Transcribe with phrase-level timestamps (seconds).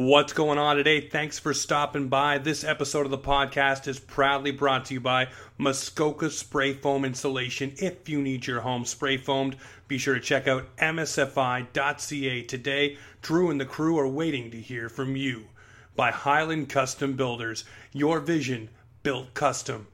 [0.00, 1.00] What's going on today?
[1.00, 2.38] Thanks for stopping by.
[2.38, 5.26] This episode of the podcast is proudly brought to you by
[5.58, 7.72] Muskoka Spray Foam Insulation.
[7.78, 9.56] If you need your home spray foamed,
[9.88, 12.96] be sure to check out msfi.ca today.
[13.22, 15.46] Drew and the crew are waiting to hear from you.
[15.96, 18.68] By Highland Custom Builders, your vision
[19.02, 19.88] built custom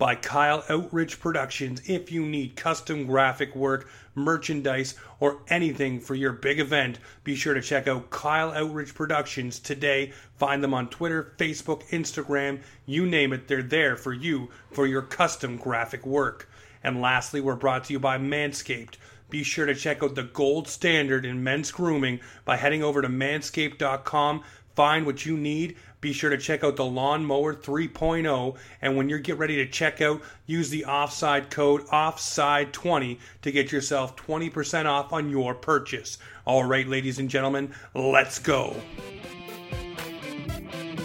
[0.00, 1.82] by Kyle Outridge Productions.
[1.84, 7.52] If you need custom graphic work, merchandise, or anything for your big event, be sure
[7.52, 10.12] to check out Kyle Outridge Productions today.
[10.38, 15.02] Find them on Twitter, Facebook, Instagram, you name it, they're there for you for your
[15.02, 16.48] custom graphic work.
[16.82, 18.94] And lastly, we're brought to you by Manscaped.
[19.28, 23.08] Be sure to check out the gold standard in men's grooming by heading over to
[23.08, 24.44] manscaped.com.
[24.74, 28.56] Find what you need be sure to check out the Lawnmower 3.0.
[28.80, 33.72] And when you get ready to check out, use the offside code OFFSIDE20 to get
[33.72, 36.18] yourself 20% off on your purchase.
[36.46, 38.76] All right, ladies and gentlemen, let's go.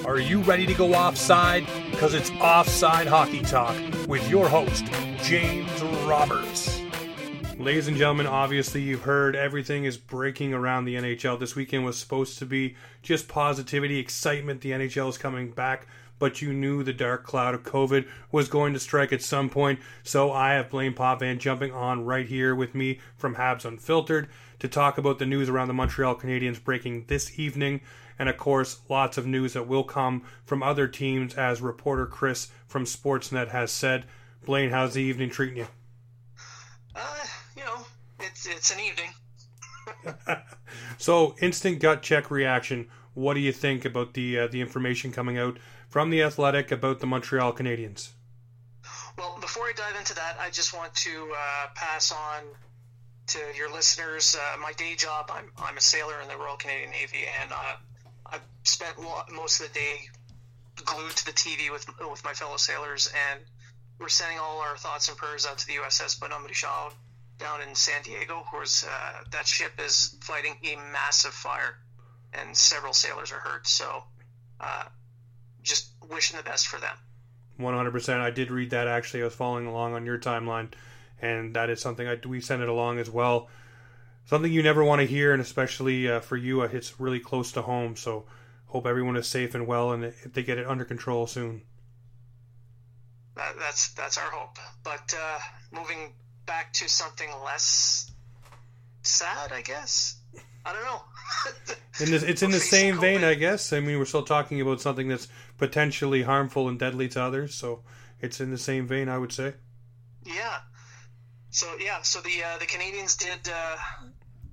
[0.06, 1.66] Are you ready to go offside?
[1.90, 3.76] Because it's Offside Hockey Talk
[4.08, 4.86] with your host,
[5.24, 6.75] James Roberts.
[7.66, 11.40] Ladies and gentlemen, obviously you've heard everything is breaking around the NHL.
[11.40, 14.62] This weekend was supposed to be just positivity, excitement.
[14.62, 15.88] The NHL is coming back,
[16.20, 19.80] but you knew the dark cloud of COVID was going to strike at some point.
[20.04, 24.68] So I have Blain Potvin jumping on right here with me from Habs Unfiltered to
[24.68, 27.82] talk about the news around the Montreal Canadiens breaking this evening.
[28.20, 32.50] And of course, lots of news that will come from other teams, as reporter Chris
[32.68, 34.06] from Sportsnet has said.
[34.46, 35.68] Blain, how's the evening treating you?
[36.96, 37.26] Uh,
[38.28, 39.10] it's it's an evening.
[40.98, 42.88] so, instant gut check reaction.
[43.14, 45.58] What do you think about the uh, the information coming out
[45.90, 48.10] from the Athletic about the Montreal Canadiens?
[49.18, 52.44] Well, before I dive into that, I just want to uh, pass on
[53.28, 55.30] to your listeners uh, my day job.
[55.34, 57.76] I'm I'm a sailor in the Royal Canadian Navy, and uh,
[58.26, 58.96] I've spent
[59.34, 60.00] most of the day
[60.84, 63.40] glued to the TV with with my fellow sailors, and
[64.00, 66.92] we're sending all our thoughts and prayers out to the USS Bonhomme Richard
[67.38, 71.78] down in San Diego, where's uh, that ship is fighting a massive fire,
[72.34, 73.68] and several sailors are hurt.
[73.68, 74.04] So,
[74.60, 74.86] uh,
[75.64, 76.96] just wishing the best for them.
[77.58, 78.22] One hundred percent.
[78.22, 79.22] I did read that actually.
[79.22, 80.72] I was following along on your timeline,
[81.22, 83.50] and that is something I we sent it along as well.
[84.26, 87.52] Something you never want to hear, and especially uh, for you, it hits really close
[87.54, 87.96] to home.
[87.96, 88.26] So,
[88.68, 91.62] hope everyone is safe and well, and they get it under control soon.
[93.36, 94.58] That, that's that's our hope.
[94.84, 95.40] But uh,
[95.72, 96.14] moving
[96.46, 98.12] back to something less
[99.04, 100.18] sad, I guess.
[100.66, 101.02] I don't know.
[102.00, 103.72] in it's in the same vein, I guess.
[103.72, 107.82] I mean, we're still talking about something that's potentially harmful and deadly to others, so
[108.20, 109.54] it's in the same vein, I would say.
[110.24, 110.58] Yeah.
[111.52, 113.78] So yeah, so the uh, the Canadiens did uh,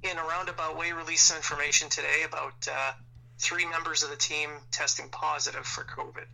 [0.02, 2.92] in a roundabout way release some information today about uh,
[3.38, 6.26] three members of the team testing positive for COVID.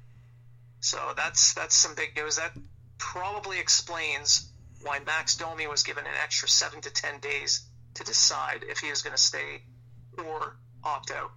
[0.81, 2.37] So that's that's some big news.
[2.37, 2.53] That
[2.99, 4.53] probably explains
[4.83, 8.91] why Max Domi was given an extra seven to ten days to decide if he
[8.91, 9.63] was going to stay
[10.19, 11.31] or opt out.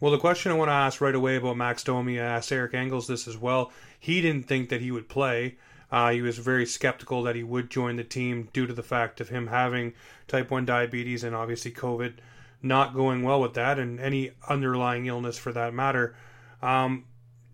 [0.00, 2.74] Well, the question I want to ask right away about Max Domi, I asked Eric
[2.74, 3.70] Engels this as well.
[3.98, 5.58] He didn't think that he would play.
[5.92, 9.20] Uh, he was very skeptical that he would join the team due to the fact
[9.20, 9.92] of him having
[10.26, 12.14] type 1 diabetes and obviously COVID
[12.62, 16.16] not going well with that and any underlying illness for that matter.
[16.62, 17.04] Um,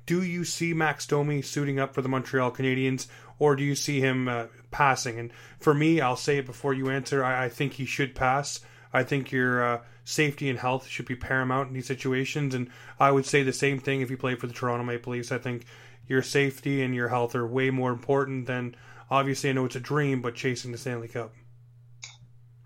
[0.06, 3.08] do you see Max Domi suiting up for the Montreal Canadiens,
[3.38, 5.18] or do you see him uh, passing?
[5.18, 7.24] And for me, I'll say it before you answer.
[7.24, 8.60] I, I think he should pass.
[8.92, 13.10] I think your uh, safety and health should be paramount in these situations, and I
[13.10, 15.30] would say the same thing if you play for the Toronto Maple Leafs.
[15.30, 15.66] I think
[16.06, 18.74] your safety and your health are way more important than
[19.10, 21.34] obviously I know it's a dream, but chasing the Stanley Cup.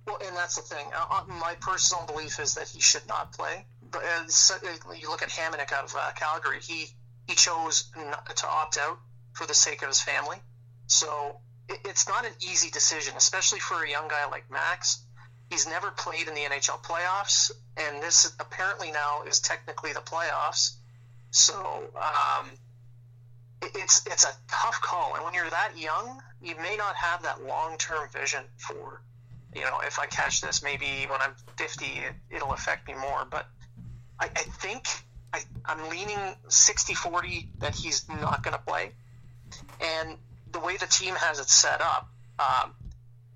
[0.06, 0.86] Well, and that's the thing.
[0.96, 3.66] Uh, uh my personal belief is that he should not play.
[3.90, 6.60] But uh, you look at Hamonic out of uh, Calgary.
[6.62, 6.86] He
[7.28, 7.90] he chose
[8.36, 8.98] to opt out
[9.32, 10.38] for the sake of his family.
[10.86, 11.40] So
[11.84, 15.02] it's not an easy decision, especially for a young guy like Max.
[15.50, 20.72] He's never played in the NHL playoffs, and this apparently now is technically the playoffs.
[21.30, 22.46] So um,
[23.62, 27.44] it's it's a tough call, and when you're that young, you may not have that
[27.44, 29.02] long term vision for,
[29.54, 31.84] you know, if I catch this, maybe when I'm 50,
[32.30, 33.26] it, will affect me more.
[33.30, 33.46] But
[34.18, 34.86] I, I think
[35.32, 36.18] I, I'm leaning
[36.48, 38.92] 60 40 that he's not going to play.
[39.80, 40.16] And
[40.52, 42.08] the way the team has it set up,
[42.38, 42.74] um,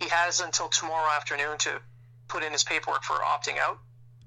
[0.01, 1.81] he has until tomorrow afternoon to
[2.29, 3.79] put in his paperwork for opting out.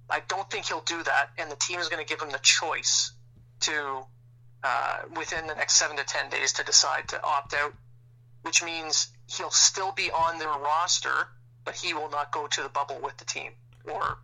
[0.10, 2.40] I don't think he'll do that, and the team is going to give him the
[2.42, 3.14] choice
[3.62, 4.02] to,
[4.64, 7.74] uh, within the next seven to ten days, to decide to opt out,
[8.42, 11.28] which means he'll still be on their roster,
[11.64, 13.52] but he will not go to the bubble with the team
[13.92, 14.18] or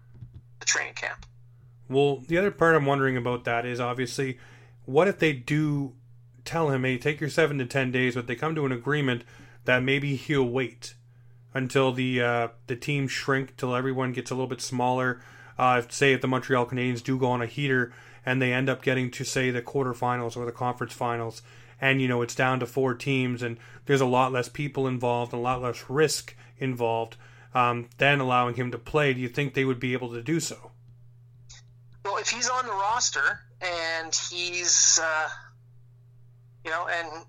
[0.59, 1.25] the training camp.
[1.88, 4.39] Well, the other part I'm wondering about that is obviously,
[4.85, 5.94] what if they do
[6.45, 9.24] tell him, hey, take your seven to ten days, but they come to an agreement
[9.65, 10.95] that maybe he'll wait
[11.53, 15.21] until the uh, the team shrink till everyone gets a little bit smaller.
[15.57, 17.94] Uh, say if the Montreal Canadiens do go on a heater
[18.25, 21.42] and they end up getting to say the quarterfinals or the conference finals,
[21.80, 25.33] and you know it's down to four teams and there's a lot less people involved
[25.33, 27.15] and a lot less risk involved,
[27.53, 30.39] um, then allowing him to play, do you think they would be able to do
[30.39, 30.71] so?
[32.03, 35.30] Well, if he's on the roster and he's, uh,
[36.65, 37.25] you know, and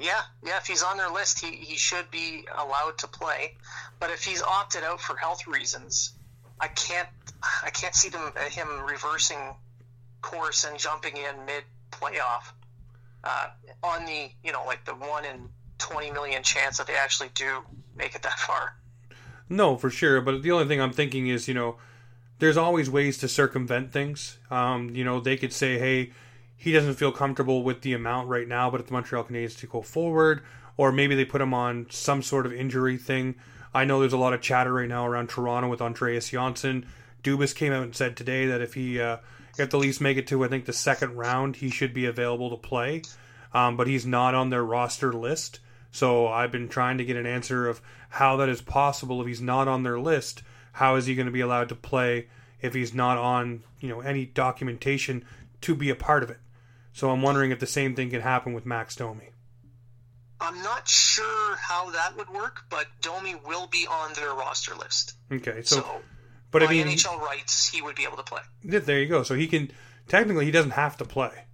[0.00, 3.56] yeah, yeah, if he's on their list, he, he should be allowed to play.
[4.00, 6.12] But if he's opted out for health reasons,
[6.58, 7.08] I can't
[7.64, 9.38] I can't see them him reversing
[10.22, 12.52] course and jumping in mid playoff
[13.22, 13.48] uh,
[13.82, 15.48] on the you know like the one in
[15.78, 17.60] twenty million chance that they actually do
[17.96, 18.74] make it that far.
[19.48, 20.20] No, for sure.
[20.20, 21.76] But the only thing I'm thinking is you know
[22.40, 24.38] there's always ways to circumvent things.
[24.50, 26.10] Um, you know they could say hey
[26.60, 29.66] he doesn't feel comfortable with the amount right now, but if the Montreal Canadiens to
[29.66, 30.42] go forward,
[30.76, 33.34] or maybe they put him on some sort of injury thing.
[33.72, 36.84] I know there's a lot of chatter right now around Toronto with Andreas Johnsson.
[37.24, 39.16] Dubas came out and said today that if he uh,
[39.58, 42.50] if the Leafs make it to I think the second round, he should be available
[42.50, 43.02] to play.
[43.54, 45.60] Um, but he's not on their roster list.
[45.90, 47.80] So I've been trying to get an answer of
[48.10, 50.42] how that is possible if he's not on their list.
[50.72, 52.28] How is he going to be allowed to play
[52.60, 55.24] if he's not on you know any documentation
[55.62, 56.38] to be a part of it?
[57.00, 59.30] So I'm wondering if the same thing can happen with Max Domi.
[60.38, 65.14] I'm not sure how that would work, but Domi will be on their roster list.
[65.32, 66.02] Okay, so, so
[66.50, 68.42] but I mean, NHL rights, he would be able to play.
[68.62, 69.22] There you go.
[69.22, 69.70] So he can
[70.08, 71.46] technically he doesn't have to play.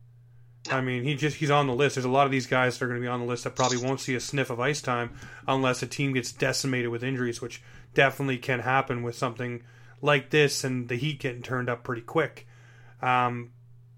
[0.68, 0.78] No.
[0.78, 1.94] I mean, he just he's on the list.
[1.94, 3.54] There's a lot of these guys that are going to be on the list that
[3.54, 5.16] probably won't see a sniff of ice time
[5.46, 7.62] unless a team gets decimated with injuries, which
[7.94, 9.62] definitely can happen with something
[10.02, 12.48] like this and the heat getting turned up pretty quick.
[13.00, 13.52] Um,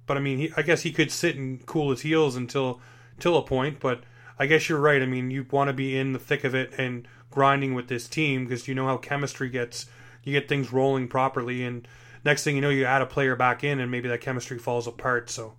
[0.08, 2.80] but I mean, he, I guess he could sit and cool his heels until
[3.20, 3.78] till a point.
[3.78, 4.02] But
[4.38, 5.00] I guess you're right.
[5.02, 8.08] I mean, you want to be in the thick of it and grinding with this
[8.08, 9.86] team because you know how chemistry gets.
[10.24, 11.86] You get things rolling properly, and
[12.24, 14.86] next thing you know, you add a player back in, and maybe that chemistry falls
[14.86, 15.30] apart.
[15.30, 15.54] So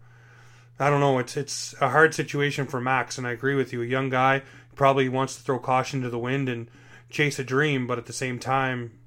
[0.80, 1.20] I don't know.
[1.20, 3.82] It's it's a hard situation for Max, and I agree with you.
[3.82, 4.44] A young guy
[4.76, 6.70] probably wants to throw caution to the wind and
[7.10, 9.00] chase a dream, but at the same time,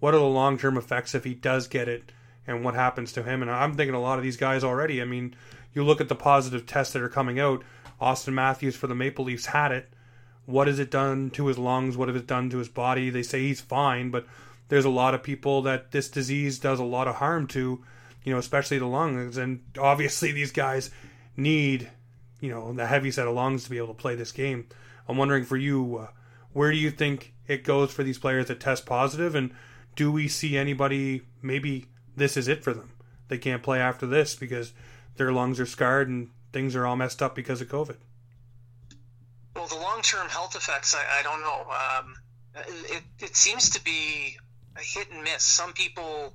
[0.00, 2.12] what are the long term effects if he does get it?
[2.48, 3.42] And what happens to him.
[3.42, 5.00] And I'm thinking a lot of these guys already.
[5.00, 5.36] I mean,
[5.74, 7.62] you look at the positive tests that are coming out.
[8.00, 9.88] Auston Matthews for the Maple Leafs had it.
[10.46, 11.96] What has it done to his lungs?
[11.96, 13.10] What has it done to his body?
[13.10, 14.26] They say he's fine, but
[14.68, 17.84] there's a lot of people that this disease does a lot of harm to,
[18.24, 19.36] you know, especially the lungs.
[19.36, 20.90] And obviously, these guys
[21.36, 21.90] need,
[22.40, 24.66] you know, the heavy set of lungs to be able to play this game.
[25.06, 26.06] I'm wondering for you, uh,
[26.52, 29.52] where do you think it goes for these players that test positive, and
[29.96, 31.86] do we see anybody maybe
[32.18, 32.90] this is it for them.
[33.28, 34.72] They can't play after this because
[35.16, 37.96] their lungs are scarred and things are all messed up because of COVID.
[39.54, 41.66] Well, the long term health effects, I, I don't know.
[41.70, 42.14] Um,
[42.90, 44.36] it, it seems to be
[44.76, 45.42] a hit and miss.
[45.42, 46.34] Some people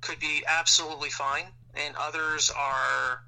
[0.00, 3.24] could be absolutely fine, and others are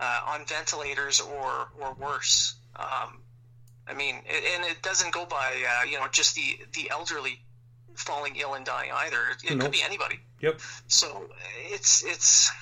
[0.00, 2.56] uh, on ventilators or, or worse.
[2.76, 3.22] Um,
[3.86, 7.40] I mean, and it doesn't go by, uh, you know, just the, the elderly
[7.94, 9.18] falling ill and dying either.
[9.30, 9.62] It, it nope.
[9.62, 10.18] could be anybody.
[10.44, 10.60] Yep.
[10.88, 11.30] So
[11.72, 12.52] it's it's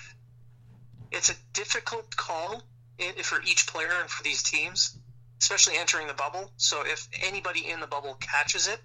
[1.11, 2.63] it's a difficult call
[3.23, 4.97] for each player and for these teams,
[5.41, 6.53] especially entering the bubble.
[6.59, 8.79] So if anybody in the bubble catches it,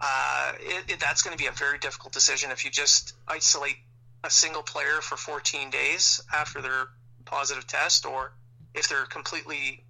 [0.00, 2.50] uh, it, it that's going to be a very difficult decision.
[2.50, 3.76] If you just isolate
[4.24, 6.88] a single player for 14 days after their
[7.26, 8.32] positive test, or
[8.74, 9.84] if they're completely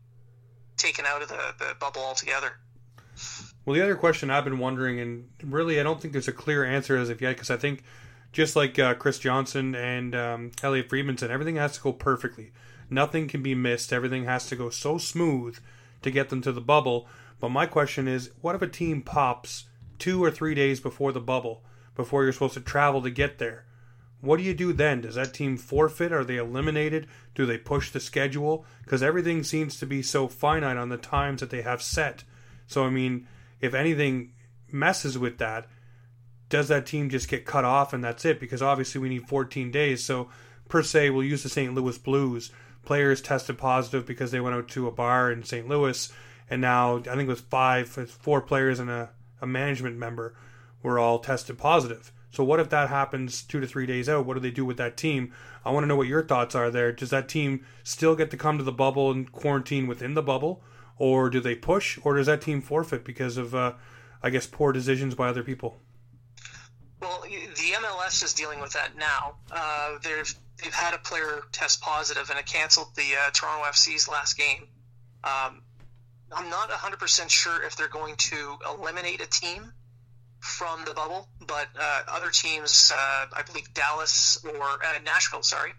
[0.77, 2.53] taken out of the, the bubble altogether.
[3.65, 6.65] Well, the other question I've been wondering, and really I don't think there's a clear
[6.65, 7.83] answer as of yet, because I think
[8.37, 12.53] just like uh, Chris Johnston and um, Elliotte Friedman everything has to go perfectly.
[12.91, 13.95] Nothing can be missed.
[13.95, 15.57] Everything has to go so smooth
[16.03, 17.09] to get them to the bubble.
[17.41, 19.65] But my question is, what if a team pops
[19.99, 21.65] two or three days before the bubble,
[21.95, 23.65] before you're supposed to travel to get there?
[24.21, 25.01] What do you do then?
[25.01, 26.13] Does that team forfeit?
[26.13, 27.07] Are they eliminated?
[27.35, 28.67] Do they push the schedule?
[28.85, 32.25] Because everything seems to be so finite on the times that they have set.
[32.67, 33.29] So, I mean,
[33.63, 34.35] if anything
[34.71, 35.69] messes with that,
[36.49, 38.41] does that team just get cut off and that's it?
[38.41, 40.05] Because obviously we need 14 days.
[40.05, 40.29] So,
[40.69, 41.75] per se, we'll use the St.
[41.75, 42.53] Louis Blues.
[42.85, 45.67] Players tested positive because they went out to a bar in St.
[45.67, 46.13] Louis,
[46.49, 49.11] and now I think it was five, four players and a,
[49.41, 50.37] a management member
[50.83, 52.13] were all tested positive.
[52.31, 54.25] So, what if that happens two to three days out?
[54.25, 55.33] What do they do with that team?
[55.65, 56.93] I want to know what your thoughts are there.
[56.93, 60.63] Does that team still get to come to the bubble and quarantine within the bubble?
[60.99, 63.75] or do they push, or does that team forfeit because of, uh,
[64.23, 65.79] I guess, poor decisions by other people?
[67.57, 69.37] The MLS is dealing with that now.
[69.51, 74.09] Uh, they've they've had a player test positive and it canceled the uh, Toronto FC's
[74.09, 74.69] last game.
[75.25, 75.63] Um,
[76.33, 79.73] I'm not 100% sure if they're going to eliminate a team
[80.41, 85.73] from the bubble, but uh, other teams, uh, I believe Dallas or uh, Nashville, sorry,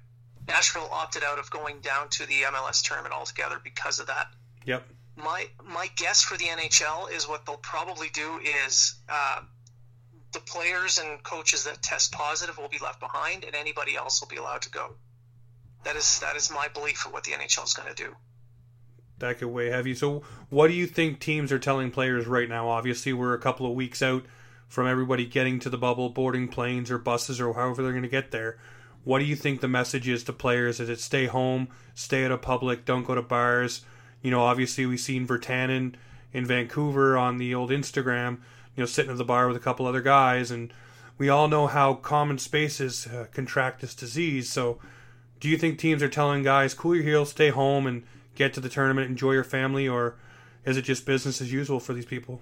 [0.47, 4.27] Nashville opted out of going down to the MLS tournament altogether because of that.
[4.65, 4.83] Yep.
[5.15, 9.41] My my guess for the NHL is what they'll probably do is uh,
[10.37, 14.27] the players and coaches that test positive will be left behind, and anybody else will
[14.27, 14.93] be allowed to go.
[15.83, 18.15] That is that is my belief of what the NHL is going to do.
[19.17, 19.95] That could weigh heavy.
[19.95, 22.69] So, what do you think teams are telling players right now?
[22.69, 24.25] Obviously, we're a couple of weeks out
[24.67, 28.09] from everybody getting to the bubble, boarding planes or buses or however they're going to
[28.09, 28.59] get there.
[29.03, 30.79] What do you think the message is to players?
[30.79, 33.85] Is it stay home, stay out of public, don't go to bars?
[34.21, 35.95] You know, obviously we've seen Virtanen
[36.33, 38.39] in Vancouver on the old Instagram,
[38.77, 40.71] you know, sitting at the bar with a couple other guys, and
[41.17, 44.49] we all know how common spaces uh, contract this disease.
[44.49, 44.79] So,
[45.41, 48.03] do you think teams are telling guys, cool your heels, stay home, and
[48.35, 50.15] get to the tournament, enjoy your family, or
[50.63, 52.39] is it just business as usual for these people?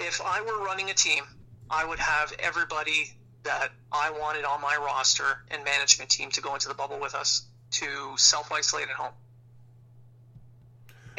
[0.00, 1.24] if I were running a team,
[1.70, 3.12] I would have everybody
[3.44, 7.14] that I wanted on my roster and management team to go into the bubble with
[7.14, 9.12] us to self isolate at home.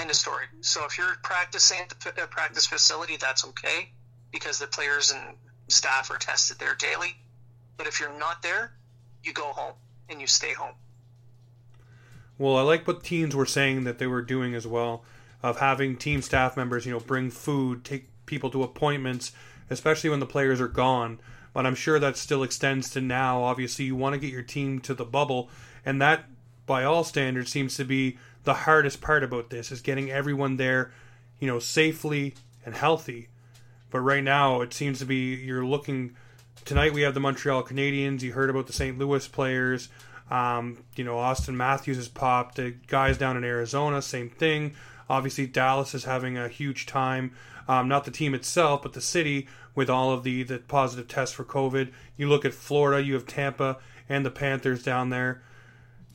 [0.02, 0.46] End of story.
[0.62, 3.92] So if you're practicing at the practice facility, that's okay
[4.32, 5.36] because the players and
[5.68, 7.16] staff are tested there daily.
[7.78, 8.74] But if you're not there,
[9.24, 9.76] you go home
[10.10, 10.74] and you stay home.
[12.40, 15.04] Well, I like what teams were saying that they were doing as well,
[15.44, 19.32] of having team staff members, you know, bring food, take people to appointments,
[19.70, 21.20] especially when the players are gone.
[21.54, 23.44] But I'm sure that still extends to now.
[23.44, 25.52] Obviously, you want to get your team to the bubble,
[25.86, 26.26] and that,
[26.66, 30.92] by all standards, seems to be the hardest part about this is getting everyone there,
[31.40, 33.30] you know, safely and healthy.
[33.90, 36.16] But right now, it seems to be you're looking.
[36.66, 38.22] Tonight we have the Montreal Canadiens.
[38.22, 38.98] You heard about the St.
[38.98, 39.90] Louis players.
[40.30, 42.56] Um, you know, Auston Matthews has popped.
[42.56, 44.76] The guys down in Arizona, same thing.
[45.10, 47.34] Obviously, Dallas is having a huge time
[47.68, 51.34] um, not the team itself, but the city with all of the, the positive tests
[51.34, 51.92] for COVID.
[52.18, 53.78] You look at Florida, you have Tampa
[54.10, 55.42] and the Panthers down there.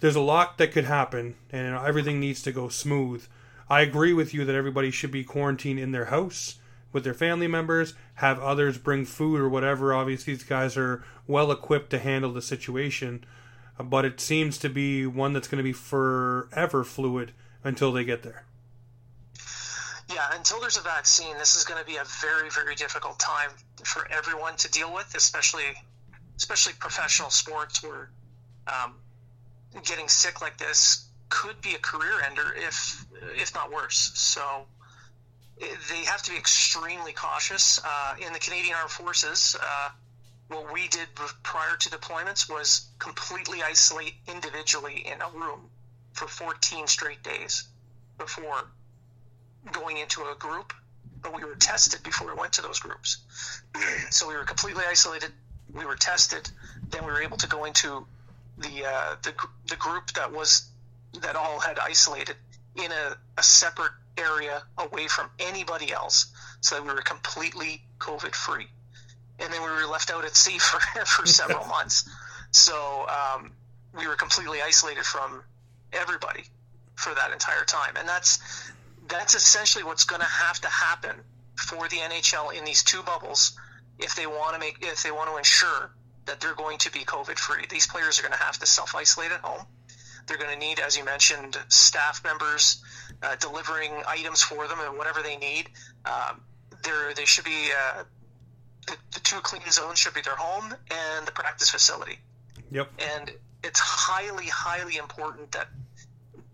[0.00, 3.26] There's a lot that could happen, and everything needs to go smooth.
[3.68, 6.58] I agree with you that everybody should be quarantined in their house
[6.92, 9.92] with their family members, have others bring food or whatever.
[9.92, 13.24] Obviously, these guys are well equipped to handle the situation,
[13.78, 17.32] but it seems to be one that's going to be forever fluid
[17.64, 18.46] until they get there
[20.08, 23.50] yeah, until there's a vaccine, this is going to be a very, very difficult time
[23.84, 25.74] for everyone to deal with, especially
[26.36, 28.10] especially professional sports where
[28.66, 28.94] um,
[29.84, 33.04] getting sick like this could be a career ender, if
[33.36, 34.12] if not worse.
[34.14, 34.66] So
[35.58, 37.80] they have to be extremely cautious.
[37.84, 39.88] Uh, in the Canadian Armed Forces, uh,
[40.48, 41.08] what we did
[41.42, 45.70] prior to deployments was completely isolate individually in a room
[46.12, 47.64] for 14 straight days
[48.18, 48.68] before
[49.72, 50.72] going into a group,
[51.20, 53.18] but we were tested before we went to those groups.
[54.10, 55.32] so we were completely isolated.
[55.72, 56.48] We were tested.
[56.90, 58.06] Then we were able to go into
[58.58, 59.34] the uh, the,
[59.68, 60.68] the group that was
[61.20, 62.36] that all had isolated
[62.76, 66.26] in a, a separate area away from anybody else,
[66.60, 68.66] so that we were completely COVID free.
[69.38, 72.08] And then we were left out at sea for for several months.
[72.50, 73.52] So um,
[73.96, 75.42] we were completely isolated from
[75.92, 76.44] everybody
[76.94, 78.38] for that entire time, and that's
[79.08, 81.16] that's essentially what's going to have to happen
[81.56, 83.56] for the NHL in these two bubbles
[83.98, 85.90] if they want to make if they want to ensure
[86.26, 87.64] that they're going to be COVID free.
[87.70, 89.64] These players are going to have to self isolate at home.
[90.26, 92.82] They're going to need, as you mentioned, staff members
[93.22, 95.70] uh, delivering items for them and whatever they need.
[96.04, 96.40] Um,
[96.82, 98.02] there, they should be uh,
[98.86, 102.18] the, the two clean zones should be their home and the practice facility.
[102.70, 102.90] Yep.
[102.98, 103.30] And
[103.62, 105.68] it's highly, highly important that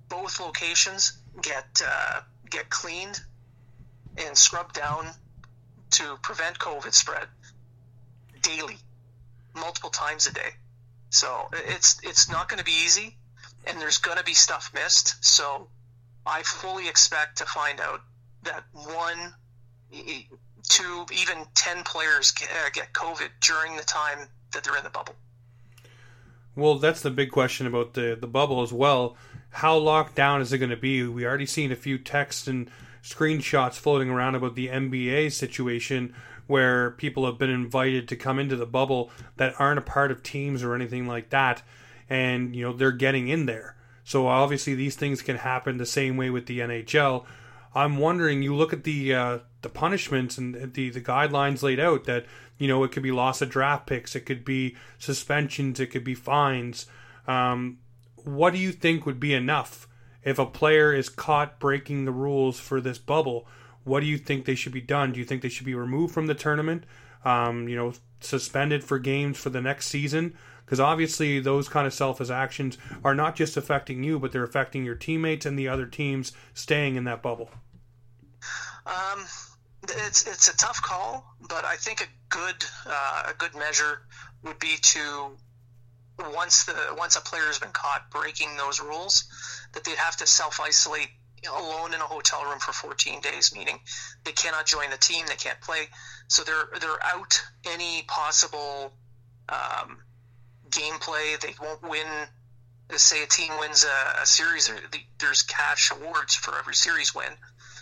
[0.09, 3.21] both locations get uh, get cleaned
[4.19, 5.07] and scrubbed down
[5.93, 7.27] to prevent COVID spread
[8.43, 8.77] daily,
[9.55, 10.51] multiple times a day.
[11.11, 13.17] So it's it's not going to be easy,
[13.67, 15.25] and there's going to be stuff missed.
[15.25, 15.69] So
[16.27, 18.01] I fully expect to find out
[18.45, 19.35] that one,
[20.69, 24.19] two, even ten players uh, get COVID during the time
[24.53, 25.15] that they're in the bubble.
[26.55, 29.17] Well, that's the big question about the the bubble as well
[29.53, 31.03] how locked down is it going to be?
[31.07, 32.71] We already seen a few texts and
[33.03, 36.15] screenshots floating around about the NBA situation
[36.47, 40.23] where people have been invited to come into the bubble that aren't a part of
[40.23, 41.63] teams or anything like that
[42.13, 43.75] and you know they're getting in there.
[44.05, 47.25] So obviously these things can happen the same way with the NHL.
[47.75, 52.05] I'm wondering you look at the uh, the punishments and the the guidelines laid out
[52.05, 52.27] that
[52.59, 56.05] You know, it could be loss of draft picks, it could be suspensions, it could
[56.05, 56.87] be fines.
[57.27, 57.79] Um,
[58.17, 59.89] what do you think would be enough
[60.23, 63.47] if a player is caught breaking the rules for this bubble?
[63.85, 65.13] What do you think they should be done?
[65.13, 66.85] Do you think they should be removed from the tournament?
[67.25, 70.35] Um, you know, suspended for games for the next season?
[70.65, 74.85] Because obviously, those kind of selfish actions are not just affecting you, but they're affecting
[74.85, 77.51] your teammates and the other teams staying in that bubble.
[78.87, 79.25] Um,
[79.83, 84.03] it's it's a tough call, but I think a good uh, a good measure
[84.45, 85.37] would be to
[86.35, 89.25] once the once a player has been caught breaking those rules,
[89.73, 91.11] that they'd have to self isolate
[91.49, 93.81] alone in a hotel room for 14 days, meaning
[94.25, 95.89] they cannot join the team, they can't play,
[96.29, 98.93] so they're they're out any possible
[99.49, 99.99] um,
[100.71, 101.41] gameplay.
[101.41, 102.07] They won't win.
[102.95, 104.71] Say a team wins a, a series,
[105.19, 107.33] there's cash awards for every series win,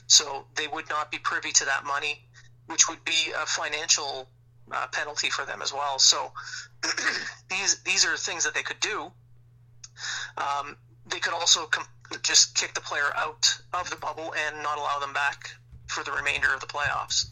[0.06, 2.28] so they would not be privy to that money,
[2.66, 4.28] which would be a financial
[4.70, 5.98] uh, penalty for them as well.
[5.98, 6.32] So
[7.50, 9.10] these these are things that they could do.
[10.36, 10.76] Um,
[11.06, 11.86] they could also com-
[12.22, 15.50] just kick the player out of the bubble and not allow them back
[15.86, 17.26] for the remainder of the playoffs.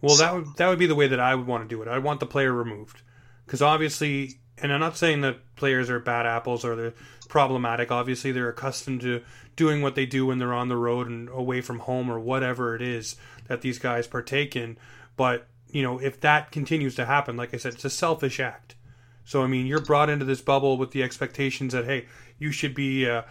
[0.00, 1.82] Well, so, that would that would be the way that I would want to do
[1.82, 1.88] it.
[1.88, 3.02] I want the player removed
[3.46, 6.94] because obviously, and I'm not saying that players are bad apples or they're
[7.28, 7.90] problematic.
[7.90, 9.22] Obviously, they're accustomed to
[9.56, 12.76] doing what they do when they're on the road and away from home or whatever
[12.76, 13.16] it is
[13.48, 14.76] that these guys partake in.
[15.16, 18.76] But you know, if that continues to happen, like I said, it's a selfish act.
[19.24, 22.06] So I mean, you're brought into this bubble with the expectations that hey,
[22.38, 23.22] you should be uh,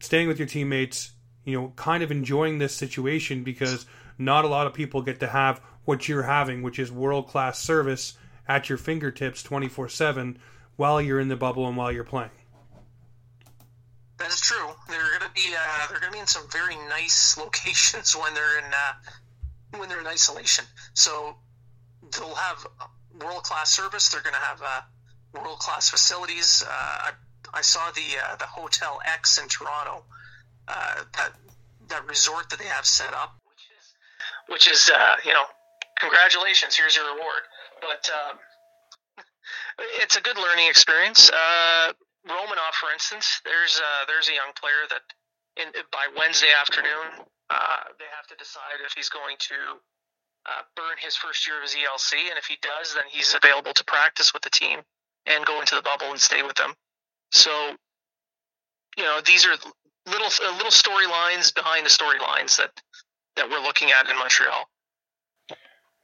[0.00, 1.12] staying with your teammates,
[1.44, 3.86] you know, kind of enjoying this situation because
[4.18, 7.58] not a lot of people get to have what you're having, which is world class
[7.58, 8.14] service
[8.48, 10.38] at your fingertips 24 7
[10.76, 12.30] while you're in the bubble and while you're playing.
[14.18, 14.70] That is true.
[14.88, 18.34] They're going to be uh, they're going to be in some very nice locations when
[18.34, 20.64] they're in uh, when they're in isolation.
[20.94, 21.36] So
[22.12, 22.66] they'll have
[23.20, 24.08] world class service.
[24.08, 24.80] They're going to have uh,
[25.34, 26.64] world class facilities.
[26.66, 27.10] Uh,
[27.54, 30.04] I saw the uh, the Hotel X in Toronto,
[30.68, 31.32] uh, that
[31.88, 33.94] that resort that they have set up, which is
[34.48, 35.44] which is uh, you know
[35.98, 36.76] congratulations.
[36.76, 37.42] Here's your reward.
[37.80, 38.38] But um,
[40.02, 41.30] it's a good learning experience.
[41.30, 41.92] Uh,
[42.26, 45.02] Romanov, for instance, there's there's a young player that
[45.56, 47.24] in, by Wednesday afternoon
[47.98, 49.54] they have to decide if he's going to
[50.46, 53.72] uh, burn his first year of his ELC, and if he does, then he's available
[53.72, 54.80] to practice with the team
[55.26, 56.74] and go into the bubble and stay with them.
[57.32, 57.50] So,
[58.96, 59.52] you know, these are
[60.06, 62.70] little uh, little storylines behind the storylines that
[63.36, 64.68] that we're looking at in Montreal.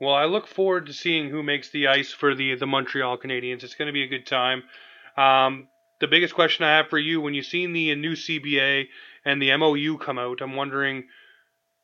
[0.01, 3.63] Well, I look forward to seeing who makes the ice for the the Montreal Canadiens.
[3.63, 4.63] It's going to be a good time.
[5.17, 5.69] Um,
[6.01, 8.89] the biggest question I have for you, when you've seen the new CBA
[9.25, 11.05] and the MOU come out, I'm wondering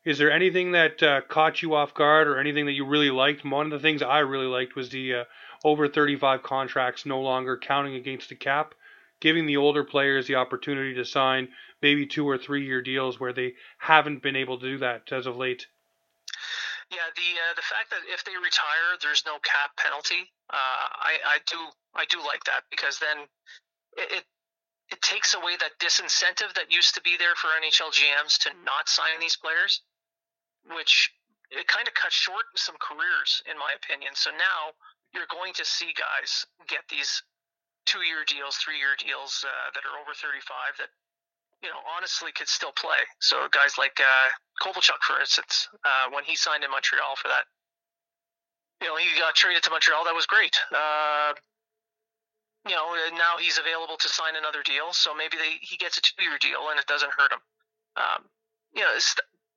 [0.05, 3.45] is there anything that uh, caught you off guard or anything that you really liked?
[3.45, 5.23] One of the things I really liked was the uh,
[5.63, 8.73] over 35 contracts no longer counting against the cap,
[9.19, 11.49] giving the older players the opportunity to sign
[11.81, 15.25] maybe two or three year deals where they haven't been able to do that as
[15.25, 15.67] of late.
[16.91, 20.31] Yeah, the uh, the fact that if they retire, there's no cap penalty.
[20.49, 21.57] Uh, I I do
[21.93, 23.25] I do like that because then
[23.97, 24.23] it, it
[24.91, 28.89] it takes away that disincentive that used to be there for NHL GMs to not
[28.89, 29.81] sign these players
[30.75, 31.11] which
[31.51, 34.13] it kind of cuts short some careers, in my opinion.
[34.13, 34.75] So now
[35.13, 37.23] you're going to see guys get these
[37.89, 40.93] two year deals, three year deals uh, that are over 35 that,
[41.65, 43.01] you know, honestly could still play.
[43.17, 44.29] So guys like uh,
[44.61, 47.49] Kovalchuk, for instance, uh, when he signed in Montreal for that,
[48.79, 50.05] you know, he got traded to Montreal.
[50.05, 50.55] That was great.
[50.69, 51.33] Uh,
[52.69, 54.93] you know, now he's available to sign another deal.
[54.93, 57.41] So maybe they, he gets a two year deal and it doesn't hurt him.
[57.97, 58.21] Um,
[58.77, 58.93] you know,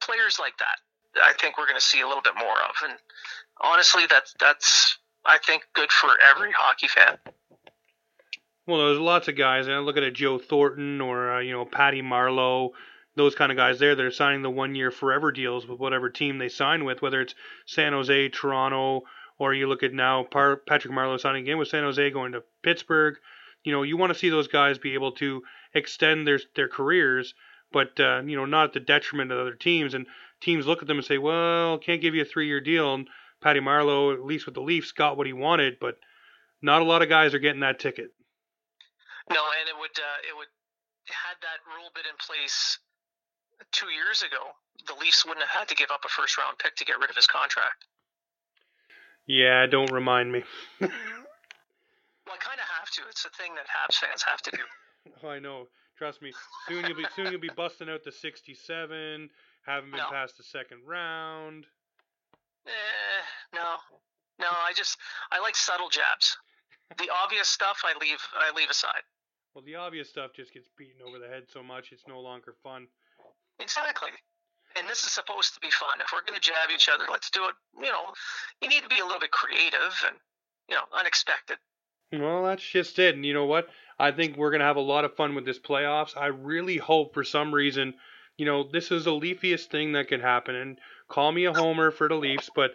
[0.01, 0.81] players like that
[1.21, 2.75] I think we're going to see a little bit more of.
[2.85, 2.95] And
[3.61, 7.19] honestly, that's that's I think good for every hockey fan.
[8.65, 11.51] Well, there's lots of guys, and I look at a Joe Thornton or uh, you
[11.51, 12.71] know Patty Marleau,
[13.17, 16.39] those kind of guys there that are signing the one-year forever deals with whatever team
[16.39, 17.35] they sign with, whether it's
[17.67, 19.03] San Jose, Toronto,
[19.37, 23.17] or you look at now Patrick Marleau signing again with San Jose, going to Pittsburgh.
[23.65, 25.43] You know, you want to see those guys be able to
[25.75, 27.35] extend their their careers,
[27.73, 29.93] but uh, you know, not at the detriment of other teams.
[29.93, 30.07] And
[30.41, 32.95] teams look at them and say, well, can't give you a three year deal.
[32.95, 33.09] And
[33.41, 35.99] Patty Marleau, at least with the Leafs, got what he wanted, but
[36.63, 38.13] not a lot of guys are getting that ticket.
[39.33, 40.53] No, and it would uh, it would
[41.09, 42.79] had that rule been in place
[43.71, 44.55] two years ago,
[44.87, 47.11] the Leafs wouldn't have had to give up a first round pick to get rid
[47.11, 47.87] of his contract.
[49.27, 50.43] Yeah, don't remind me.
[50.81, 53.03] well, I kind of have to.
[53.09, 54.65] It's a thing that Habs fans have to do.
[55.23, 55.69] Oh, I know.
[55.97, 56.33] Trust me.
[56.69, 59.31] Soon you'll be soon you'll be busting out the sixty-seven
[59.63, 60.11] haven't been no.
[60.11, 61.67] past the second round.
[62.67, 63.23] Eh,
[63.55, 63.77] no.
[64.41, 64.99] No, I just
[65.31, 66.37] I like subtle jabs.
[66.99, 69.03] The obvious stuff I leave I leave aside.
[69.55, 72.55] Well, the obvious stuff just gets beaten over the head so much it's no longer
[72.63, 72.87] fun.
[73.61, 74.11] Exactly.
[74.79, 76.01] And this is supposed to be fun.
[76.01, 77.55] If we're going to jab each other, let's do it.
[77.77, 78.13] You know,
[78.63, 80.17] you need to be a little bit creative and
[80.69, 81.59] you know unexpected.
[82.13, 83.15] Well, that's just it.
[83.15, 83.69] And you know what?
[83.99, 86.17] I think we're going to have a lot of fun with this playoffs.
[86.17, 87.95] I really hope for some reason,
[88.37, 90.55] you know, this is the leafiest thing that could happen.
[90.55, 92.73] And call me a homer for the Leafs, but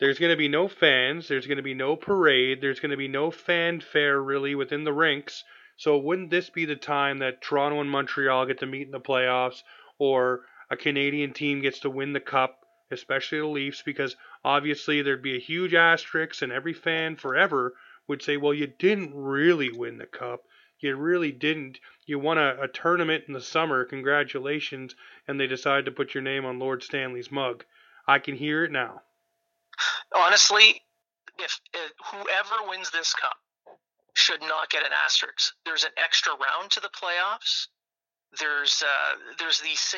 [0.00, 1.28] there's going to be no fans.
[1.28, 2.60] There's going to be no parade.
[2.60, 5.44] There's going to be no fanfare really within the rinks.
[5.76, 9.00] So wouldn't this be the time that Toronto and Montreal get to meet in the
[9.00, 9.62] playoffs,
[9.98, 12.60] or a Canadian team gets to win the cup,
[12.90, 13.82] especially the Leafs?
[13.82, 17.74] Because obviously there'd be a huge asterisk, and every fan forever
[18.06, 20.42] would say, well, you didn't really win the cup.
[20.80, 21.78] You really didn't.
[22.06, 23.84] You won a, a tournament in the summer.
[23.84, 24.94] Congratulations.
[25.26, 27.64] And they decided to put your name on Lord Stanley's mug.
[28.06, 29.00] I can hear it now.
[30.14, 30.82] Honestly,
[31.38, 33.36] if, if whoever wins this cup
[34.14, 35.54] should not get an asterisk.
[35.64, 37.68] There's an extra round to the playoffs.
[38.38, 39.94] There's uh, there's these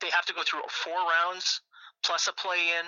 [0.00, 1.60] they have to go through four rounds
[2.02, 2.86] plus a play in.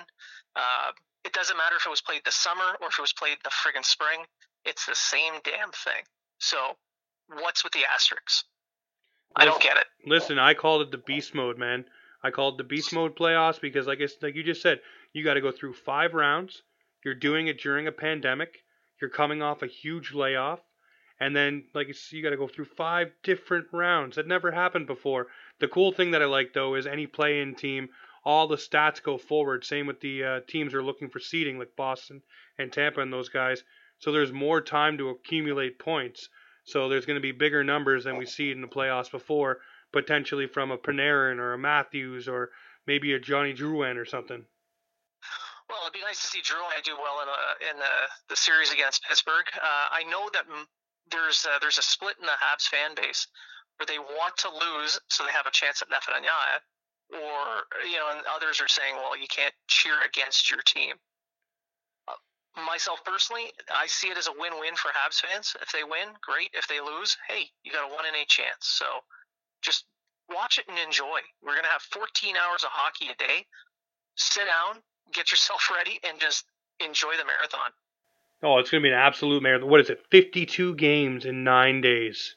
[0.55, 0.91] Uh,
[1.23, 3.49] it doesn't matter if it was played the summer or if it was played the
[3.49, 4.19] friggin' spring.
[4.65, 6.03] It's the same damn thing.
[6.39, 6.57] So,
[7.27, 8.43] what's with the asterisks?
[9.35, 9.85] I don't get it.
[10.05, 11.85] Listen, I called it the beast mode, man.
[12.23, 14.79] I called it the beast mode playoffs because, like I, like you just said,
[15.13, 16.63] you got to go through five rounds.
[17.03, 18.63] You're doing it during a pandemic.
[19.01, 20.61] You're coming off a huge layoff,
[21.19, 24.15] and then like you see, you got to go through five different rounds.
[24.15, 25.27] That never happened before.
[25.59, 27.89] The cool thing that I like though is any play-in team
[28.25, 29.63] all the stats go forward.
[29.63, 32.23] Same with the uh, teams are looking for seeding, like Boston
[32.57, 33.63] and Tampa and those guys.
[33.99, 36.29] So there's more time to accumulate points.
[36.63, 39.59] So there's going to be bigger numbers than we see in the playoffs before,
[39.93, 42.49] potentially from a Panarin or a Matthews or
[42.87, 44.45] maybe a Johnny Drouin or something.
[45.69, 47.41] Well, it'd be nice to see Drouin do well in, a,
[47.73, 47.95] in the,
[48.29, 49.49] the series against Pittsburgh.
[49.55, 50.45] Uh, I know that
[51.09, 53.27] there's a, there's a split in the Habs fan base
[53.77, 56.61] where they want to lose so they have a chance at Lafrenière,
[57.11, 60.95] or you know, and others are saying, well, you can't cheer against your team.
[62.07, 62.13] Uh,
[62.65, 65.55] myself personally, I see it as a win-win for Habs fans.
[65.61, 66.51] If they win, great.
[66.53, 68.69] If they lose, hey, you got a one in eight chance.
[68.69, 68.85] So
[69.61, 69.85] just
[70.29, 71.19] watch it and enjoy.
[71.41, 73.45] We're gonna have 14 hours of hockey a day.
[74.15, 74.81] Sit down,
[75.13, 76.45] get yourself ready, and just
[76.79, 77.71] enjoy the marathon.
[78.43, 79.69] Oh, it's gonna be an absolute marathon.
[79.69, 80.05] What is it?
[80.11, 82.35] 52 games in nine days.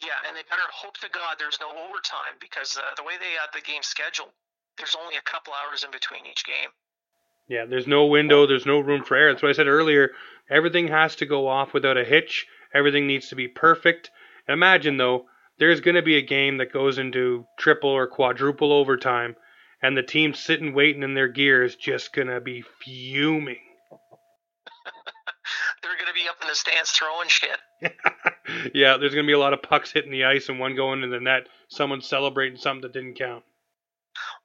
[0.00, 3.34] Yeah, and they better hope to God there's no overtime because uh, the way they
[3.34, 4.30] had the game scheduled,
[4.76, 6.70] there's only a couple hours in between each game.
[7.48, 9.32] Yeah, there's no window, there's no room for error.
[9.32, 10.10] That's what I said earlier.
[10.50, 12.46] Everything has to go off without a hitch.
[12.72, 14.10] Everything needs to be perfect.
[14.46, 15.26] And imagine though,
[15.58, 19.34] there's going to be a game that goes into triple or quadruple overtime,
[19.82, 23.58] and the team sitting waiting in their gear is just going to be fuming.
[25.82, 27.58] They're going to be up in the stands throwing shit.
[28.74, 31.02] yeah, there's going to be a lot of pucks hitting the ice and one going
[31.02, 31.48] in the net.
[31.68, 33.44] Someone celebrating something that didn't count.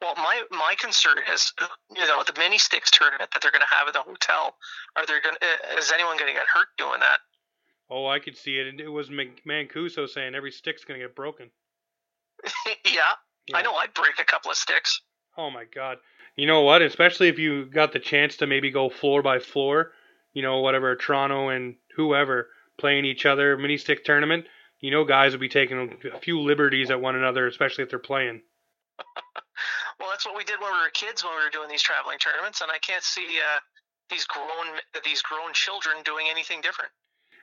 [0.02, 1.54] Well, my my concern is,
[1.96, 4.56] you know, the mini sticks tournament that they're going to have at the hotel.
[4.96, 5.36] Are there going?
[5.78, 7.20] Is anyone going to get hurt doing that?
[7.90, 8.80] Oh, I could see it.
[8.80, 11.50] It was Mancuso saying every stick's going to get broken.
[12.86, 13.14] yeah,
[13.48, 13.74] yeah, I know.
[13.74, 15.02] I'd break a couple of sticks.
[15.38, 15.98] Oh my god!
[16.36, 16.82] You know what?
[16.82, 19.92] Especially if you got the chance to maybe go floor by floor.
[20.34, 24.46] You know, whatever Toronto and whoever playing each other mini stick tournament,
[24.80, 28.00] you know guys will be taking a few liberties at one another, especially if they're
[28.00, 28.42] playing.
[30.00, 32.20] well, that's what we did when we were kids when we were doing these traveling
[32.20, 33.60] tournaments, and I can't see uh,
[34.10, 34.50] these grown
[35.04, 36.92] these grown children doing anything different.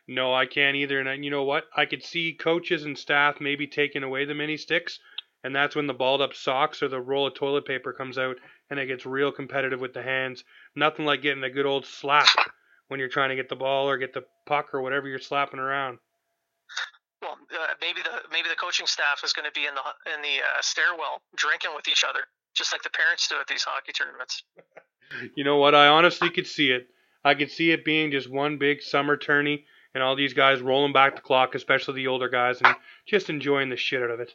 [0.06, 1.00] No, I can't either.
[1.00, 1.64] And you know what?
[1.76, 4.98] I could see coaches and staff maybe taking away the mini sticks,
[5.42, 8.36] and that's when the balled up socks or the roll of toilet paper comes out,
[8.68, 10.44] and it gets real competitive with the hands.
[10.76, 12.28] Nothing like getting a good old slap
[12.88, 15.60] when you're trying to get the ball or get the puck or whatever you're slapping
[15.60, 15.98] around.
[17.22, 20.22] Well, uh, maybe the maybe the coaching staff is going to be in the in
[20.22, 22.20] the uh, stairwell drinking with each other,
[22.54, 24.42] just like the parents do at these hockey tournaments.
[25.36, 25.74] you know what?
[25.74, 26.88] I honestly could see it.
[27.22, 30.94] I could see it being just one big summer tourney, and all these guys rolling
[30.94, 32.74] back the clock, especially the older guys, and
[33.06, 34.32] just enjoying the shit out of it.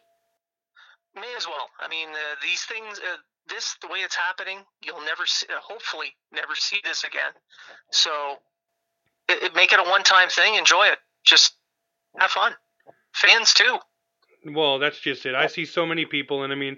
[1.15, 1.69] May as well.
[1.79, 2.99] I mean, uh, these things.
[2.99, 7.31] Uh, this the way it's happening, you'll never see, uh, hopefully never see this again.
[7.91, 8.09] So
[9.29, 10.55] it, it make it a one-time thing.
[10.55, 10.97] Enjoy it.
[11.23, 11.55] Just
[12.17, 12.53] have fun.
[13.13, 13.77] Fans too.
[14.45, 15.35] Well, that's just it.
[15.35, 16.77] I see so many people, and I mean,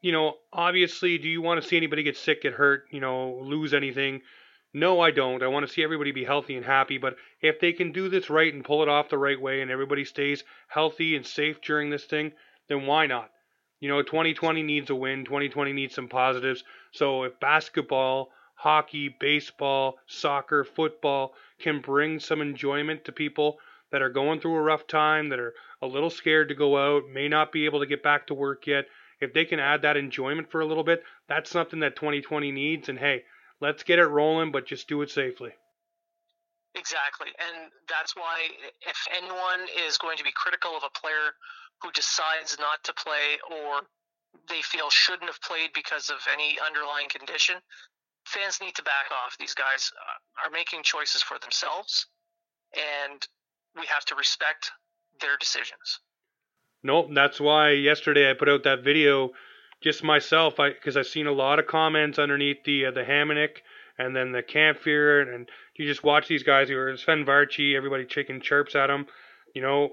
[0.00, 3.40] you know, obviously, do you want to see anybody get sick, get hurt, you know,
[3.42, 4.22] lose anything?
[4.72, 5.42] No, I don't.
[5.42, 6.98] I want to see everybody be healthy and happy.
[6.98, 9.70] But if they can do this right and pull it off the right way, and
[9.70, 12.32] everybody stays healthy and safe during this thing,
[12.68, 13.30] then why not?
[13.84, 15.26] You know, 2020 needs a win.
[15.26, 16.64] 2020 needs some positives.
[16.92, 23.58] So if basketball, hockey, baseball, soccer, football can bring some enjoyment to people
[23.92, 27.10] that are going through a rough time, that are a little scared to go out,
[27.12, 28.86] may not be able to get back to work yet.
[29.20, 32.88] If they can add that enjoyment for a little bit, that's something that 2020 needs.
[32.88, 33.24] And hey,
[33.60, 35.50] let's get it rolling, but just do it safely.
[36.74, 37.28] Exactly.
[37.38, 38.48] And that's why
[38.80, 41.36] if anyone is going to be critical of a player
[41.84, 43.82] who decides not to play or
[44.48, 47.56] they feel shouldn't have played because of any underlying condition,
[48.24, 49.36] fans need to back off.
[49.38, 52.06] These guys uh, are making choices for themselves,
[52.74, 53.26] and
[53.76, 54.72] we have to respect
[55.20, 56.00] their decisions.
[56.82, 59.30] Nope, that's why yesterday I put out that video
[59.82, 63.58] just myself, because I've seen a lot of comments underneath the uh, the Hamonic
[63.98, 68.06] and then the Kampfer, and you just watch these guys who are Sven Varchi, everybody
[68.06, 69.06] chicken chirps at them.
[69.54, 69.90] You know,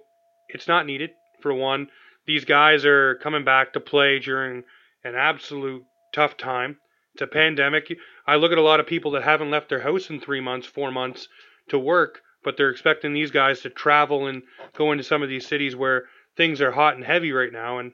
[0.50, 1.90] it's not needed for one.
[2.26, 4.64] These guys are coming back to play during
[5.04, 6.78] an absolute tough time.
[7.14, 7.98] It's a pandemic.
[8.26, 10.68] I look at a lot of people that haven't left their house in three months,
[10.68, 11.28] four months
[11.70, 15.48] to work, but they're expecting these guys to travel and go into some of these
[15.48, 16.06] cities where
[16.38, 17.80] things are hot and heavy right now.
[17.80, 17.94] And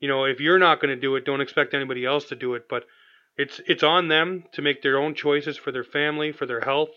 [0.00, 2.54] you know, if you're not going to do it, don't expect anybody else to do
[2.54, 2.68] it.
[2.68, 2.84] But
[3.36, 6.90] it's it's on them to make their own choices for their family, for their health,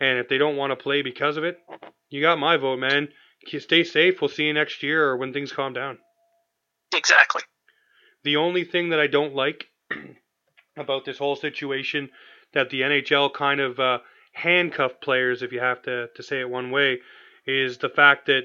[0.00, 1.58] and if they don't want to play because of it,
[2.08, 3.08] you got my vote, man.
[3.46, 4.20] Stay safe.
[4.20, 5.98] We'll see you next year or when things calm down.
[6.94, 7.42] Exactly.
[8.24, 9.66] The only thing that I don't like
[10.76, 12.10] about this whole situation
[12.52, 13.98] that the NHL kind of uh,
[14.32, 17.00] handcuff players, if you have to, to say it one way,
[17.46, 18.44] is the fact that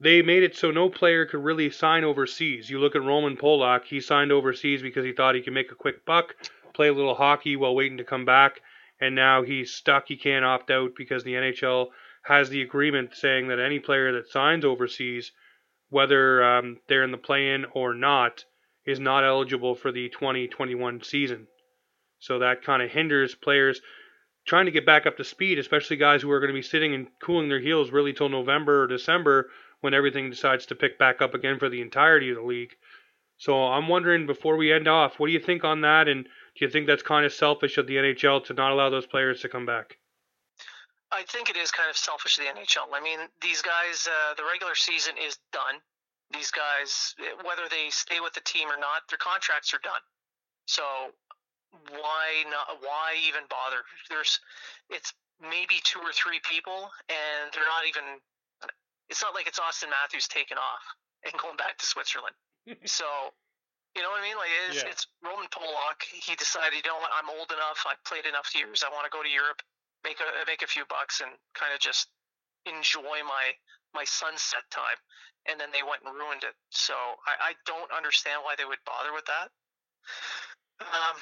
[0.00, 2.70] they made it so no player could really sign overseas.
[2.70, 5.76] You look at Roman Polak, he signed overseas because he thought he could make a
[5.76, 6.34] quick buck,
[6.74, 8.60] play a little hockey while waiting to come back,
[9.00, 10.06] and now he's stuck.
[10.06, 11.88] He can't opt out because the NHL
[12.24, 15.32] has the agreement saying that any player that signs overseas,
[15.90, 18.44] whether um, they're in the play in or not,
[18.84, 21.46] is not eligible for the 2021 season.
[22.18, 23.80] So that kind of hinders players
[24.46, 26.94] trying to get back up to speed, especially guys who are going to be sitting
[26.94, 29.50] and cooling their heels really till November or December
[29.82, 32.74] when everything decides to pick back up again for the entirety of the league.
[33.36, 36.08] So I'm wondering before we end off, what do you think on that?
[36.08, 39.06] And do you think that's kind of selfish of the NHL to not allow those
[39.06, 39.97] players to come back?
[41.10, 42.92] I think it is kind of selfish of the NHL.
[42.92, 45.80] I mean, these guys, uh, the regular season is done.
[46.32, 50.04] These guys, whether they stay with the team or not, their contracts are done.
[50.66, 50.84] So
[51.88, 52.84] why not?
[52.84, 53.80] Why even bother?
[54.10, 54.38] There's,
[54.90, 58.20] it's maybe two or three people, and they're not even
[59.08, 60.84] it's not like it's Auston Matthews taking off
[61.24, 62.36] and going back to Switzerland.
[62.84, 63.32] so,
[63.96, 64.36] you know what I mean?
[64.36, 64.92] Like it's, yeah.
[64.92, 66.04] it's Roman Polak.
[66.04, 67.10] He decided, you know what?
[67.16, 67.88] I'm old enough.
[67.88, 68.84] I've played enough years.
[68.84, 69.64] I want to go to Europe,
[70.04, 72.08] make a make a few bucks, and kind of just
[72.66, 73.54] enjoy my
[73.94, 74.98] my sunset time.
[75.48, 76.52] And then they went and ruined it.
[76.68, 79.48] So I, I don't understand why they would bother with that.
[80.84, 81.16] Um,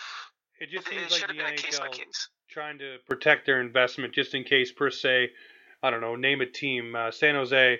[0.58, 4.44] it just seems it like the NHL case trying to protect their investment, just in
[4.44, 5.30] case, per se,
[5.82, 7.78] I don't know, name a team, uh, San Jose.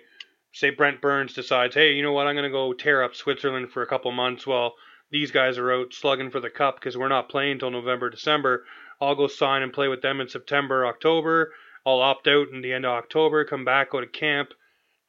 [0.52, 2.26] Say Brent Burns decides, hey, you know what?
[2.26, 4.74] I'm going to go tear up Switzerland for a couple months while
[5.10, 8.64] these guys are out slugging for the cup because we're not playing until November, December.
[9.00, 11.52] I'll go sign and play with them in September, October.
[11.84, 14.50] I'll opt out in the end of October, come back, go to camp,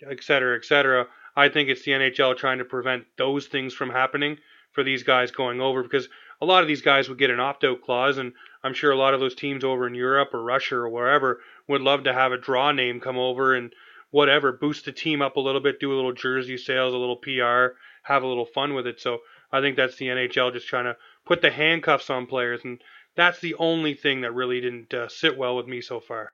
[0.08, 1.08] etc., etc.
[1.36, 4.38] I think it's the NHL trying to prevent those things from happening
[4.72, 6.08] for these guys going over because
[6.40, 8.98] a lot of these guys would get an opt out clause, and I'm sure a
[8.98, 12.32] lot of those teams over in Europe or Russia or wherever would love to have
[12.32, 13.74] a draw name come over and
[14.12, 17.18] whatever, boost the team up a little bit, do a little jersey sales, a little
[17.18, 19.00] PR, have a little fun with it.
[19.00, 19.20] So
[19.52, 22.80] I think that's the NHL just trying to put the handcuffs on players, and
[23.18, 26.32] that's the only thing that really didn't uh, sit well with me so far.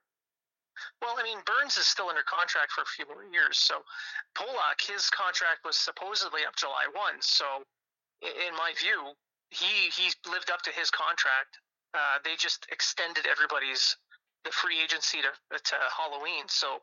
[1.00, 3.58] Well, I mean, Burns is still under contract for a few more years.
[3.58, 3.82] So
[4.36, 7.22] Polak, his contract was supposedly up July 1.
[7.22, 7.64] So
[8.22, 9.16] in my view,
[9.50, 11.58] he he lived up to his contract.
[11.94, 13.96] Uh, they just extended everybody's
[14.44, 16.44] the free agency to, to Halloween.
[16.48, 16.82] So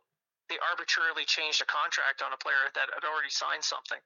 [0.50, 4.00] they arbitrarily changed a contract on a player that had already signed something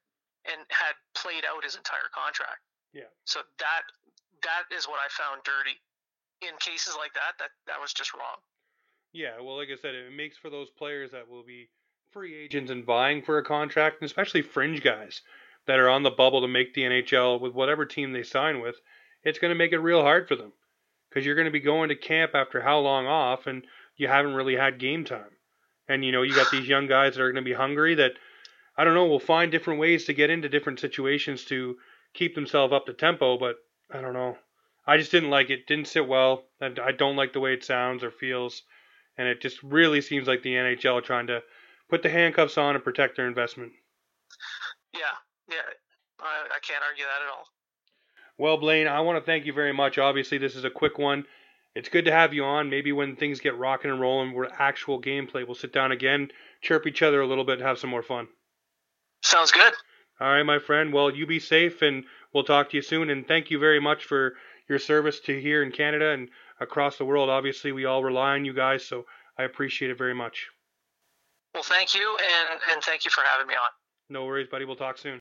[0.46, 2.62] and had played out his entire contract.
[2.92, 3.10] Yeah.
[3.26, 3.86] So that
[4.46, 5.78] that is what I found dirty.
[6.42, 8.38] In cases like that, that that was just wrong.
[9.14, 11.70] Yeah, well, like I said, it makes for those players that will be
[12.12, 15.22] free agents and vying for a contract, and especially fringe guys
[15.68, 18.76] that are on the bubble to make the NHL with whatever team they sign with.
[19.24, 20.54] It's going to make it real hard for them
[21.10, 24.36] because you're going to be going to camp after how long off and you haven't
[24.36, 25.32] really had game time.
[25.88, 28.14] And you know, you got these young guys that are going to be hungry that
[28.78, 31.78] I don't know, will find different ways to get into different situations to
[32.14, 33.56] keep themselves up to tempo, but
[33.92, 34.38] I don't know.
[34.88, 35.68] I just didn't like it.
[35.68, 36.44] Didn't sit well.
[36.62, 38.62] And I don't like the way it sounds or feels.
[39.18, 41.42] And it just really seems like the NHL trying to
[41.90, 43.72] put the handcuffs on and protect their investment.
[44.94, 45.00] Yeah,
[45.50, 45.62] yeah.
[46.20, 47.46] I, I can't argue that at all.
[48.38, 49.98] Well, Blain, I want to thank you very much.
[49.98, 51.26] Obviously, this is a quick one,
[51.76, 52.70] it's good to have you on.
[52.70, 56.88] Maybe when things get rocking and rolling, we're actual gameplay, we'll sit down again, chirp
[56.88, 58.30] each other a little bit, have some more fun.
[59.22, 59.74] Sounds good.
[60.20, 60.94] All right, my friend.
[60.94, 63.10] Well, you be safe, and we'll talk to you soon.
[63.10, 64.34] And thank you very much for
[64.70, 67.30] your service to here in Canada and across the world.
[67.30, 69.06] Obviously, we all rely on you guys, so
[69.40, 70.48] I appreciate it very much.
[71.54, 72.18] Well, thank you,
[72.52, 73.70] and, and thank you for having me on.
[74.10, 74.66] No worries, buddy.
[74.66, 75.20] We'll talk soon.